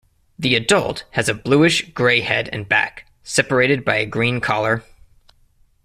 [0.39, 4.83] The adult has a bluish-grey head and back, separated by a green collar.